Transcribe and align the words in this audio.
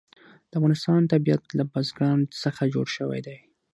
د 0.49 0.51
افغانستان 0.59 1.01
طبیعت 1.13 1.43
له 1.57 1.63
بزګان 1.71 2.19
څخه 2.43 2.63
جوړ 2.73 2.87
شوی 2.97 3.19
دی. 3.27 3.37